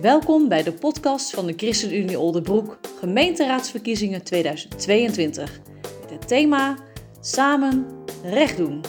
[0.00, 5.60] Welkom bij de podcast van de ChristenUnie Oldenbroek, gemeenteraadsverkiezingen 2022.
[6.00, 6.76] Met het thema
[7.20, 7.86] Samen
[8.22, 8.80] recht doen.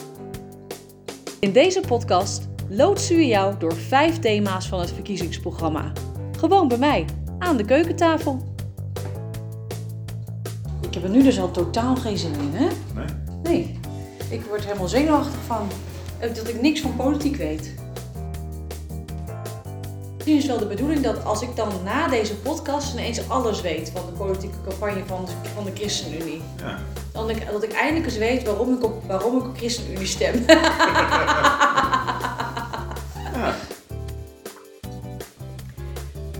[1.40, 5.92] In deze podcast loodsen we jou door vijf thema's van het verkiezingsprogramma.
[6.38, 7.04] Gewoon bij mij,
[7.38, 8.54] aan de keukentafel.
[10.80, 12.68] Ik heb er nu dus al totaal geen zin in, hè?
[12.94, 13.06] Nee?
[13.42, 13.80] Nee.
[14.30, 15.68] Ik word helemaal zenuwachtig van
[16.20, 17.74] dat ik niks van politiek weet.
[20.24, 23.90] Misschien is wel de bedoeling dat als ik dan na deze podcast ineens alles weet
[23.90, 26.42] van de politieke campagne van de, van de ChristenUnie.
[26.58, 26.78] Ja.
[27.12, 30.34] Dan ik, dat ik eindelijk eens weet waarom ik op, waarom ik op ChristenUnie stem.
[33.34, 33.54] ja.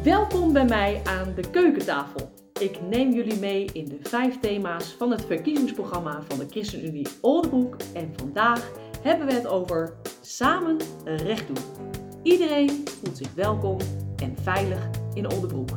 [0.03, 2.33] Welkom bij mij aan de keukentafel.
[2.61, 7.77] Ik neem jullie mee in de vijf thema's van het verkiezingsprogramma van de ChristenUnie Oldenbroek.
[7.92, 8.70] En vandaag
[9.03, 12.04] hebben we het over samen recht doen.
[12.24, 13.78] Iedereen voelt zich welkom
[14.16, 15.69] en veilig in Oldenbroek.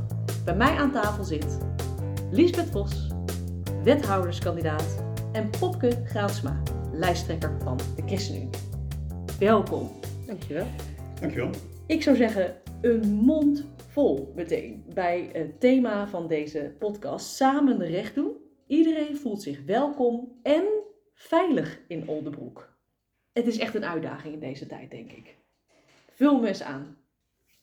[0.45, 1.57] Bij mij aan tafel zit
[2.31, 3.11] Liesbeth Vos,
[3.83, 8.49] wethouderskandidaat, en Popke Graatsma, lijsttrekker van de ChristenUnie.
[9.39, 9.89] Welkom.
[10.25, 10.67] Dankjewel.
[11.19, 11.49] Dankjewel.
[11.87, 17.35] Ik zou zeggen, een mond vol meteen bij het thema van deze podcast.
[17.35, 18.31] Samen recht doen.
[18.67, 20.63] Iedereen voelt zich welkom en
[21.13, 22.75] veilig in Oldenbroek.
[23.33, 25.36] Het is echt een uitdaging in deze tijd, denk ik.
[26.17, 26.97] Vul me eens aan.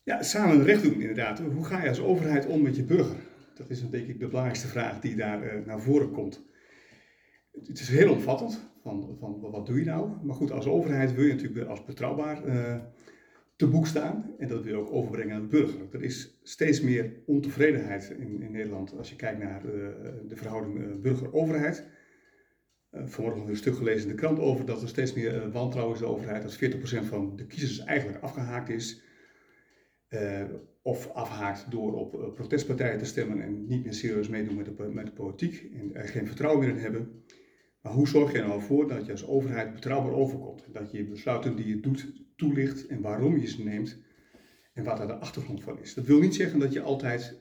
[0.02, 1.38] Ja, samen recht doen inderdaad.
[1.38, 3.16] Hoe ga je als overheid om met je burger?
[3.54, 6.44] Dat is denk ik de belangrijkste vraag die daar uh, naar voren komt.
[7.52, 10.10] Het is heel omvattend, van, van wat doe je nou?
[10.22, 12.76] Maar goed, als overheid wil je natuurlijk als betrouwbaar uh,
[13.56, 14.34] te boek staan.
[14.38, 15.80] En dat wil je ook overbrengen aan de burger.
[15.92, 19.70] Er is steeds meer ontevredenheid in, in Nederland als je kijkt naar uh,
[20.28, 21.86] de verhouding burger-overheid.
[22.94, 25.52] Uh, vanmorgen nog een stuk gelezen in de krant over dat er steeds meer uh,
[25.52, 26.42] wantrouwen is in de overheid.
[26.42, 29.02] Dat 40% van de kiezers eigenlijk afgehaakt is.
[30.08, 30.42] Uh,
[30.82, 35.06] of afhaakt door op protestpartijen te stemmen en niet meer serieus meedoen met de, met
[35.06, 35.70] de politiek.
[35.74, 37.22] En er geen vertrouwen meer in hebben.
[37.80, 40.66] Maar hoe zorg je er nou voor dat je als overheid betrouwbaar overkomt?
[40.72, 43.98] Dat je besluiten die je doet toelicht en waarom je ze neemt.
[44.72, 45.94] En wat daar de achtergrond van is.
[45.94, 47.40] Dat wil niet zeggen dat je altijd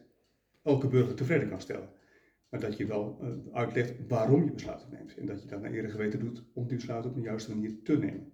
[0.63, 1.90] elke burger tevreden kan stellen.
[2.53, 5.18] Maar dat je wel uh, uitlegt waarom je besluiten neemt.
[5.18, 7.75] En dat je dat naar eer geweten doet om die besluiten op de juiste manier
[7.84, 8.34] te nemen.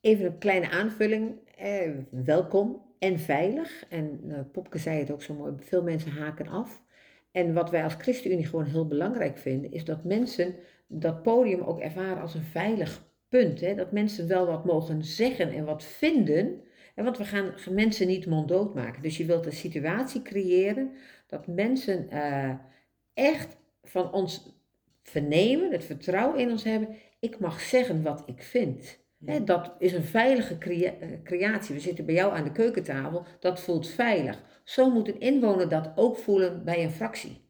[0.00, 1.34] Even een kleine aanvulling.
[1.56, 3.84] Eh, welkom en veilig.
[3.88, 6.82] En uh, Popke zei het ook zo mooi, veel mensen haken af.
[7.32, 10.54] En wat wij als ChristenUnie gewoon heel belangrijk vinden, is dat mensen
[10.86, 13.60] dat podium ook ervaren als een veilig punt.
[13.60, 13.74] Hè?
[13.74, 16.62] Dat mensen wel wat mogen zeggen en wat vinden.
[16.94, 19.02] En want we gaan mensen niet monddood maken.
[19.02, 20.92] Dus je wilt een situatie creëren
[21.26, 22.50] dat mensen uh,
[23.14, 24.58] echt van ons
[25.02, 26.96] vernemen, het vertrouwen in ons hebben.
[27.20, 28.98] Ik mag zeggen wat ik vind.
[29.24, 30.92] He, dat is een veilige crea
[31.24, 31.74] creatie.
[31.74, 34.42] We zitten bij jou aan de keukentafel, dat voelt veilig.
[34.64, 37.42] Zo moet een inwoner dat ook voelen bij een fractie.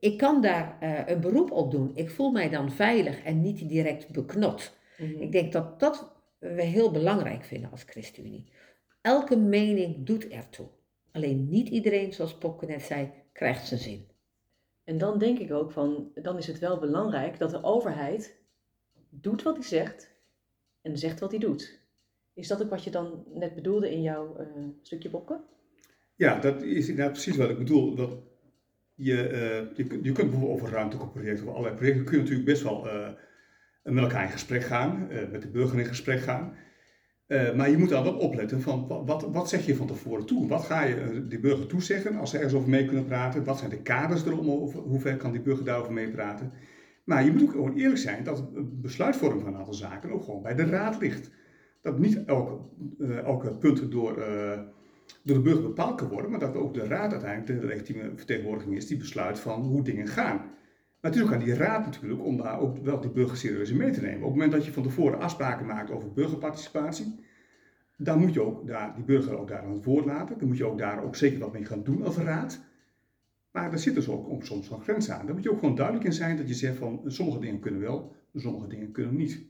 [0.00, 1.90] Ik kan daar uh, een beroep op doen.
[1.94, 4.72] Ik voel mij dan veilig en niet direct beknot.
[4.98, 5.20] Mm -hmm.
[5.20, 8.52] Ik denk dat dat we heel belangrijk vinden als ChristenUnie.
[9.00, 10.66] Elke mening doet ertoe.
[11.12, 14.08] Alleen niet iedereen, zoals Popke net zei, krijgt zijn zin.
[14.84, 18.38] En dan denk ik ook van, dan is het wel belangrijk dat de overheid
[19.08, 20.10] doet wat hij zegt
[20.82, 21.80] en zegt wat hij doet.
[22.34, 25.40] Is dat ook wat je dan net bedoelde in jouw uh, stukje Popke?
[26.14, 27.94] Ja, dat is inderdaad precies wat ik bedoel.
[27.94, 28.18] Dat
[28.94, 32.62] je, uh, je, je, kunt bijvoorbeeld over ruimteprojecten of allerlei projecten, kun je natuurlijk best
[32.62, 33.08] wel uh,
[33.82, 36.56] met elkaar in gesprek gaan, met de burger in gesprek gaan.
[37.30, 40.48] Uh, maar je moet dan wel opletten van wat, wat, zeg je van tevoren toe?
[40.48, 43.44] Wat ga je de burger toezeggen als ze ergens over mee kunnen praten?
[43.44, 44.50] Wat zijn de kaders erom?
[44.50, 46.52] Over, hoe ver kan die burger daarover meepraten?
[47.04, 48.44] Maar je moet ook gewoon eerlijk zijn dat
[48.80, 51.30] besluitvorming van een aantal zaken ook gewoon bij de raad ligt.
[51.80, 52.58] Dat niet elke,
[52.98, 54.60] uh, elke punt door, uh,
[55.22, 58.76] door de burger bepaald kan worden, maar dat ook de raad uiteindelijk de legitieme vertegenwoordiging
[58.76, 60.40] is die besluit van hoe dingen gaan.
[61.00, 64.00] Maar ook aan die raad natuurlijk om daar ook wel de burger serieus mee te
[64.00, 64.16] nemen.
[64.16, 67.20] Op het moment dat je van tevoren afspraken maakt over burgerparticipatie,
[67.96, 70.38] dan moet je ook daar, die burger ook daar aan het woord laten.
[70.38, 72.60] Dan moet je ook daar ook zeker wat mee gaan doen als raad.
[73.50, 75.26] Maar er zit dus ook soms nog grenzen aan.
[75.26, 77.80] Daar moet je ook gewoon duidelijk in zijn dat je zegt van sommige dingen kunnen
[77.80, 79.42] wel, sommige dingen kunnen niet.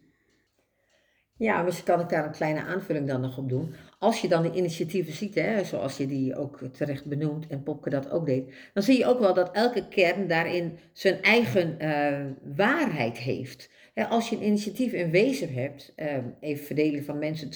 [1.40, 3.74] Ja, misschien kan ik daar een kleine aanvulling dan nog op doen.
[3.98, 7.90] Als je dan de initiatieven ziet, hè, zoals je die ook terecht benoemt en Popke
[7.90, 12.56] dat ook deed, dan zie je ook wel dat elke kern daarin zijn eigen uh,
[12.56, 13.70] waarheid heeft.
[14.08, 16.06] Als je een initiatief in Wezer hebt, uh,
[16.40, 17.50] even verdeling van mensen,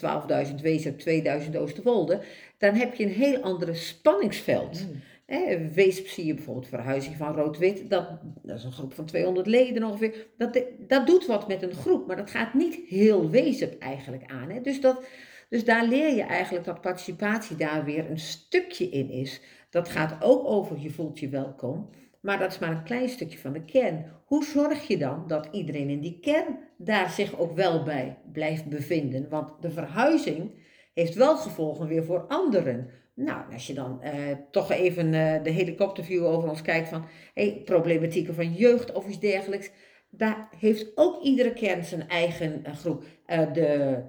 [0.46, 2.20] 12.000 Wezer, 2000 Oosterwolde,
[2.58, 4.86] dan heb je een heel ander spanningsveld.
[4.88, 5.00] Mm.
[5.26, 8.08] Hè, Weesp zie je bijvoorbeeld verhuizing van rood-wit, dat,
[8.42, 10.26] dat is een groep van 200 leden ongeveer.
[10.36, 14.50] Dat, dat doet wat met een groep, maar dat gaat niet heel Weesp eigenlijk aan.
[14.50, 14.60] Hè.
[14.60, 15.04] Dus, dat,
[15.48, 19.40] Dus daar leer je eigenlijk dat participatie daar weer een stukje in is.
[19.70, 23.38] Dat gaat ook over je voelt je welkom, maar dat is maar een klein stukje
[23.38, 24.12] van de kern.
[24.24, 28.68] Hoe zorg je dan dat iedereen in die kern daar zich ook wel bij blijft
[28.68, 29.28] bevinden?
[29.28, 30.50] Want de verhuizing
[30.94, 32.90] heeft wel gevolgen weer voor anderen.
[33.14, 34.12] Nou, als je dan eh,
[34.50, 39.20] toch even eh, de helikopterview over ons kijkt van hey, problematieken van jeugd of iets
[39.20, 39.70] dergelijks.
[40.10, 43.04] Daar heeft ook iedere kern zijn eigen uh, groep.
[43.52, 44.02] de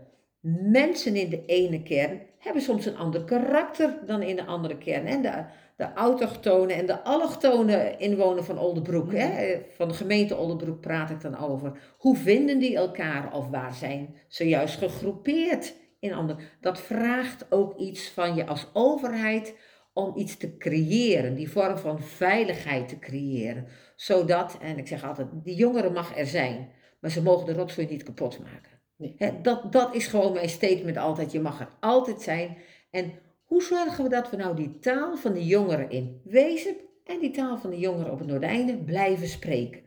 [0.71, 5.05] mensen in de ene kern hebben soms een ander karakter dan in de andere kern.
[5.05, 10.81] En de, de autochtone en de allochtone inwoner van Oldenbroek, hè, van de gemeente Oldenbroek
[10.81, 11.93] praat ik dan over.
[11.97, 15.73] Hoe vinden die elkaar of waar zijn ze juist gegroepeerd
[16.05, 16.43] in anderen?
[16.61, 19.55] Dat vraagt ook iets van je als overheid
[19.93, 23.67] om iets te creëren, die vorm van veiligheid te creëren.
[23.95, 27.87] Zodat, en ik zeg altijd, die jongeren mag er zijn, maar ze mogen de rotzooi
[27.87, 28.71] niet kapot maken.
[28.97, 29.41] Nee.
[29.41, 31.31] dat, dat is gewoon mijn statement altijd.
[31.31, 32.57] Je mag er altijd zijn.
[32.91, 33.13] En
[33.43, 37.31] hoe zorgen we dat we nou die taal van de jongeren in Wezen en die
[37.31, 39.81] taal van de jongeren op het Noordeinde blijven spreken?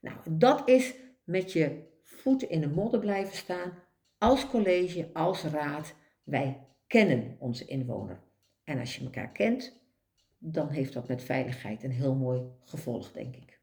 [0.00, 0.94] Nou, dat is
[1.24, 3.82] met je voeten in de modder blijven staan
[4.24, 5.94] als college, als raad.
[6.22, 8.20] Wij kennen onze inwoner.
[8.64, 9.80] En als je elkaar kent,
[10.38, 13.60] dan heeft dat met veiligheid een heel mooi gevolg, denk ik.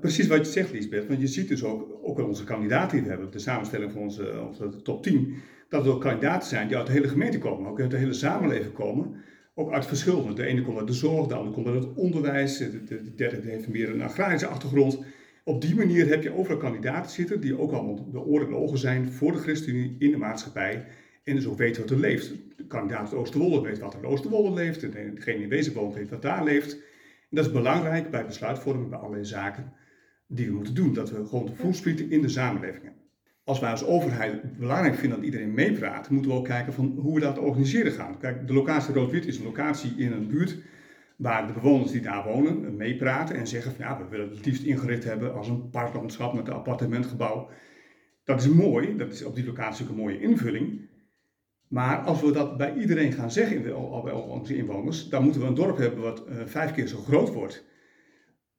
[0.00, 1.08] Precies wat je zegt, Lisbeth.
[1.08, 4.00] Want je ziet dus ook, ook al onze kandidaten die we hebben, de samenstelling van
[4.00, 5.34] onze, onze top 10,
[5.68, 8.12] dat er ook kandidaten zijn die uit de hele gemeente komen, ook uit de hele
[8.12, 9.14] samenleving komen.
[9.54, 10.32] Ook uit verschillende.
[10.32, 13.50] De ene komt uit de zorg, de andere komt uit het onderwijs, de, de, derde
[13.50, 15.04] heeft meer een agrarische achtergrond.
[15.44, 18.78] Op die manier heb je overal kandidaten zitten die ook allemaal de oren en ogen
[18.78, 20.86] zijn voor de ChristenUnie in de maatschappij.
[21.24, 22.34] En dus ook weten wat er leeft.
[22.56, 24.80] De kandidaat uit Oosterwolde weet wat er in Oosterwolde leeft.
[24.80, 26.78] Degene die in Wezen weet wat daar leeft
[27.32, 29.72] dat is belangrijk bij besluitvorming, bij allerlei zaken
[30.26, 30.94] die we moeten doen.
[30.94, 33.00] Dat we gewoon de voelsprieten in de samenleving hebben.
[33.44, 37.14] Als wij als overheid belangrijk vinden dat iedereen meepraat, moeten we ook kijken van hoe
[37.14, 38.18] we dat organiseren gaan.
[38.18, 40.58] Kijk, de locatie Rood-Wit is een locatie in een buurt
[41.22, 44.62] waar de bewoners die daar wonen meepraten en zeggen van ja, we willen het liefst
[44.62, 47.48] ingericht hebben als een parklandschap met een appartementgebouw.
[48.24, 50.90] Dat is mooi, dat is op die locatie ook een mooie invulling.
[51.68, 55.54] Maar als we dat bij iedereen gaan zeggen, bij onze inwoners, dan moeten we een
[55.54, 57.64] dorp hebben wat uh, vijf keer zo groot wordt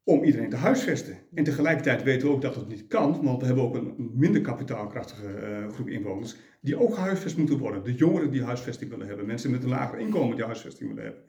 [0.03, 1.17] om iedereen te huisvesten.
[1.33, 4.41] En tegelijkertijd weten we ook dat dat niet kan, want we hebben ook een minder
[4.41, 7.83] kapitaalkrachtige uh, groep inwoners die ook gehuisvest moeten worden.
[7.83, 11.23] De jongeren die huisvesting willen hebben, mensen met een lager inkomen die huisvesting willen hebben.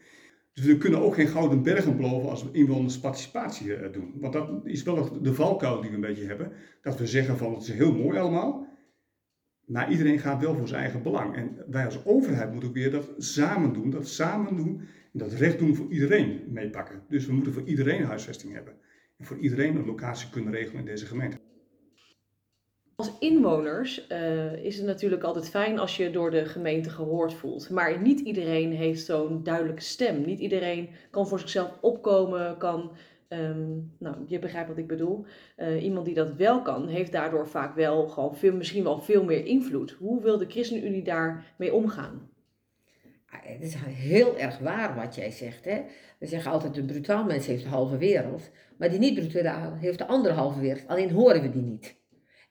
[0.55, 4.15] Dus we kunnen ook geen gouden bergen beloven als we inwoners participatie uh, doen.
[4.21, 6.53] Want dat is wel de valkuil die we een beetje hebben.
[6.83, 8.67] Dat we zeggen van het is heel mooi allemaal,
[9.67, 11.37] maar iedereen gaat wel voor zijn eigen belang.
[11.37, 14.81] En wij als overheid moeten ook weer dat samen doen, dat samen doen
[15.13, 17.03] en dat recht doen voor iedereen meepakken.
[17.09, 18.75] Dus we moeten voor iedereen huisvesting hebben.
[19.17, 21.39] En voor iedereen een locatie kunnen regelen in deze gemeente.
[22.97, 27.71] Als inwoners uh, is het natuurlijk altijd fijn als je door de gemeente gehoord voelt.
[27.71, 30.25] Maar niet iedereen heeft zo'n duidelijke stem.
[30.25, 32.91] Niet iedereen kan voor zichzelf opkomen, kan
[33.35, 35.25] Ehm, nou, je begrijpt wat ik bedoel.
[35.57, 39.25] Uh, iemand die dat wel kan, heeft daardoor vaak wel gewoon veel, misschien wel veel
[39.25, 39.91] meer invloed.
[39.91, 42.29] Hoe wil de ChristenUnie daarmee omgaan?
[43.29, 45.65] Ah, het is heel erg waar wat jij zegt.
[45.65, 45.83] Hè?
[46.19, 48.51] We zeggen altijd, de brutaal mens heeft de halve wereld.
[48.79, 50.87] Maar die niet brutaal heeft de andere halve wereld.
[50.87, 51.97] Alleen horen we die niet.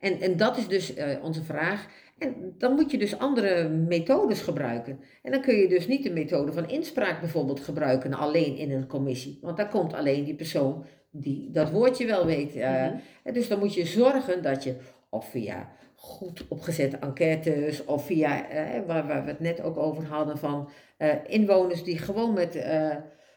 [0.03, 1.87] En, en dat is dus uh, onze vraag.
[2.17, 4.99] En dan moet je dus andere methodes gebruiken.
[5.21, 8.87] En dan kun je dus niet de methode van inspraak bijvoorbeeld gebruiken alleen in een
[8.87, 9.39] commissie.
[9.41, 12.55] Want daar komt alleen die persoon die dat woordje wel weet.
[12.55, 12.87] Uh,
[13.33, 14.75] Dus dan moet je zorgen dat je
[15.09, 20.05] of via goed opgezette enquêtes of via, uh, waar, waar, we het net ook over
[20.05, 22.65] hadden, van uh, inwoners die gewoon met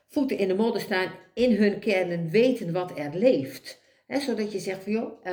[0.07, 3.85] voeten in de modder staan, in hun kernen weten wat er leeft.
[4.09, 5.25] Zodat je zegt van joh,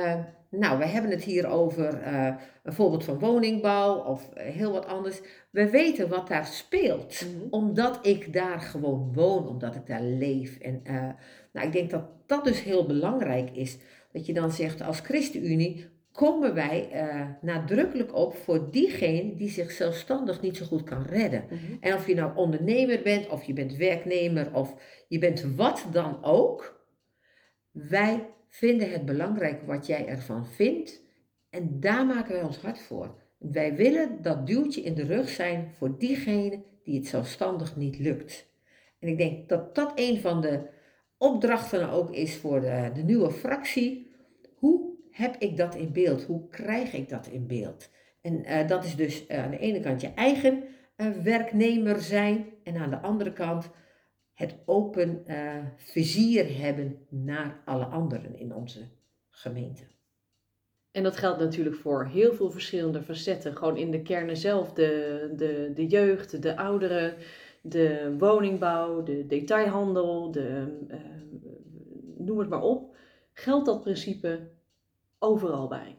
[0.58, 4.86] nou, we hebben het hier over uh, een voorbeeld van woningbouw of eh, heel wat
[4.86, 5.20] anders.
[5.50, 7.46] We weten wat daar speelt, mhm.
[7.50, 10.58] omdat ik daar gewoon woon, omdat ik daar leef.
[10.58, 11.08] En uh,
[11.52, 13.78] nou, ik denk dat dat dus heel belangrijk is.
[14.12, 16.88] Dat je dan zegt als ChristenUnie komen wij
[17.40, 21.44] nadrukkelijk op voor diegene die zich zelfstandig niet zo goed kan redden.
[21.44, 21.58] Mhm.
[21.80, 24.74] En of je nou ondernemer bent, of je bent werknemer, of
[25.08, 26.86] je bent wat dan ook.
[27.70, 31.02] Wij vinden het belangrijk wat jij ervan vindt
[31.50, 33.14] en daar maken wij ons hard voor.
[33.38, 38.46] Wij willen dat duwtje in de rug zijn voor diegene die het zelfstandig niet lukt.
[38.98, 40.60] En ik denk dat dat een van de
[41.18, 44.10] opdrachten ook is voor de, de nieuwe fractie.
[44.54, 46.24] Hoe heb ik dat in beeld?
[46.24, 47.90] Hoe krijg ik dat in beeld?
[48.20, 50.62] En uh, dat is dus uh, aan de ene kant je eigen
[50.96, 53.70] uh, werknemer zijn en aan de andere kant
[54.34, 58.80] het open uh, vizier hebben naar alle anderen in onze
[59.30, 59.82] gemeente.
[60.90, 63.56] En dat geldt natuurlijk voor heel veel verschillende facetten.
[63.56, 67.16] Gewoon in de kernen zelf, de, de, de jeugd, de ouderen,
[67.60, 70.96] de woningbouw, de detailhandel, de, uh,
[72.16, 72.96] noem het maar op.
[73.32, 74.50] Geldt dat principe
[75.18, 75.98] overal bij.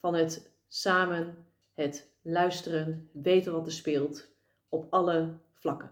[0.00, 4.28] Van het samen, het luisteren, weten wat er speelt,
[4.68, 5.90] op alle vlakken.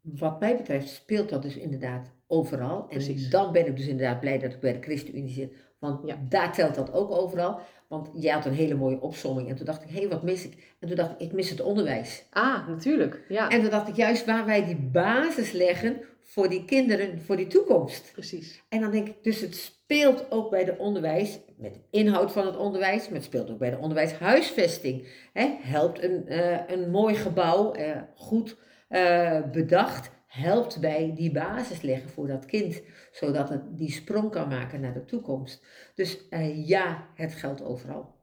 [0.00, 2.80] Wat mij betreft speelt dat dus inderdaad overal.
[2.80, 3.30] En Precies.
[3.30, 5.52] dan ben ik dus inderdaad blij dat ik bij de ChristenUnie zit.
[5.78, 6.16] Want Ja.
[6.28, 7.60] daar telt dat ook overal.
[7.88, 9.48] Want jij had een hele mooie opsomming.
[9.48, 10.74] En toen dacht ik, hé, wat mis ik?
[10.80, 12.24] En toen dacht ik, ik mis het onderwijs.
[12.30, 13.24] Ah, natuurlijk.
[13.28, 17.36] Ja, En toen dacht ik, juist waar wij die basis leggen voor die kinderen, voor
[17.36, 18.10] die toekomst.
[18.12, 18.62] precies.
[18.68, 22.46] En dan denk ik, dus het speelt ook bij de onderwijs, met de inhoud van
[22.46, 25.06] het onderwijs, maar het speelt ook bij de onderwijshuisvesting.
[25.32, 28.56] Hè, helpt een, eh, een mooi gebouw, eh, goed
[28.90, 32.82] eh, bedacht, helpt bij die basis leggen voor dat kind,
[33.12, 35.64] zodat het die sprong kan maken naar de toekomst.
[35.94, 38.14] Dus eh, ja, het geldt overal.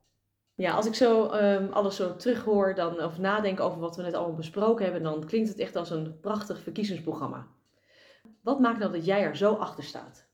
[0.56, 4.14] Ja, als ik zo ehm, alles zo terughoor dan, of nadenk over wat we net
[4.14, 7.48] allemaal besproken hebben, dan klinkt het echt als een prachtig verkiezingsprogramma.
[8.42, 10.28] Wat maakt nou dat jij er zo achter staat?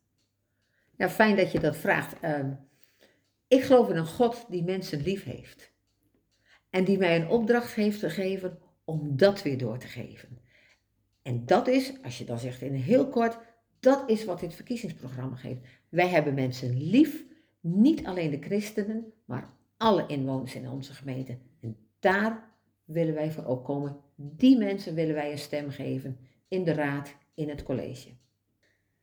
[0.98, 2.20] Ja, fijn dat je dat vraagt.
[2.20, 2.54] Ehm,
[3.48, 5.72] ik geloof in een God die mensen lief heeft.
[6.70, 10.30] En die mij een opdracht heeft gegeven om dat weer door te geven.
[11.22, 13.38] En dat is, als je dan zegt in heel kort,
[13.80, 15.62] dat is wat dit verkiezingsprogramma geeft.
[15.90, 17.24] Wij hebben mensen lief,
[17.60, 21.38] niet alleen de christenen, maar alle inwoners in onze gemeente.
[21.60, 22.50] En daar
[22.86, 23.98] willen wij voor opkomen.
[24.16, 28.10] Die mensen willen wij een stem geven in de raad, in het college.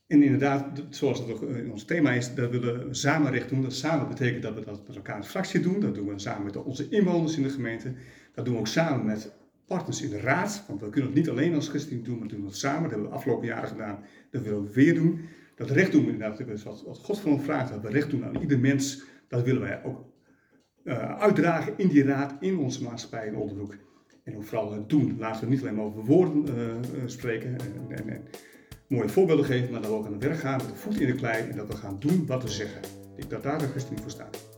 [0.06, 3.62] En inderdaad, zoals het ook in ons thema is, dat willen we samen recht doen.
[3.62, 5.80] Dat samen betekent dat we dat met elkaar als fractie doen.
[5.80, 7.94] Dat doen we samen met onze inwoners in de gemeente.
[8.34, 9.32] Dat doen we ook samen met
[9.70, 10.64] partners in de raad.
[10.68, 12.82] Want we kunnen het niet alleen als christen doen, maar doen het samen.
[12.82, 13.98] Dat hebben we de afgelopen jaren gedaan.
[14.30, 15.20] Dat willen we weer doen.
[15.54, 17.70] Dat recht doen we inderdaad, is wat, God van ons vraagt.
[17.72, 19.02] Dat we recht doen aan ieder mens.
[19.28, 20.04] Dat willen wij ook
[20.84, 23.76] eh, uitdragen in die raad, in onze maatschappij in Oldenbroek.
[24.24, 25.16] En ook vooral het doen.
[25.18, 28.22] Laten we niet alleen maar over woorden eh, eh, spreken en, en, en
[28.88, 31.06] mooie voorbeelden geven, maar dat we ook aan het werk gaan met de voet in
[31.06, 32.80] de klei en dat we gaan doen wat we zeggen.
[33.16, 34.48] Ik dat daar de christen voor staat.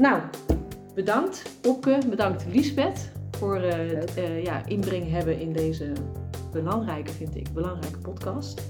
[0.00, 0.22] Nou,
[0.94, 3.12] bedankt Opke, bedankt Liesbeth
[3.44, 5.92] voor eh, eh, ja, inbreng hebben in deze
[6.52, 8.62] belangrijke, vind ik, belangrijke podcast.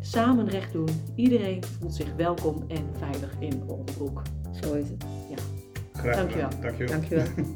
[0.00, 4.22] Samen recht doen, iedereen voelt zich welkom en veilig in Oldenbroek.
[4.62, 5.04] Zo is het.
[5.92, 6.48] Graag Dankjewel.
[6.60, 6.88] Dankjewel.
[6.88, 7.26] Dankjewel.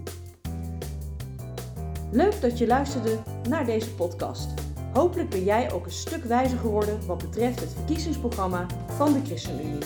[2.22, 4.54] Leuk dat je luisterde naar deze podcast.
[4.92, 9.82] Hopelijk ben jij ook een stuk wijzer geworden wat betreft het verkiezingsprogramma van de ChristenUnie.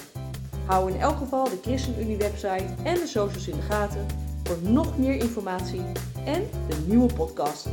[0.67, 4.07] Hou in elk geval de ChristenUnie website en de socials in de gaten
[4.43, 5.83] voor nog meer informatie
[6.25, 7.69] en de nieuwe podcast.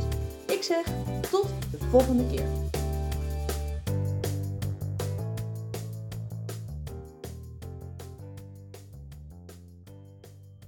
[0.46, 0.84] Ik zeg
[1.30, 2.69] tot de volgende keer.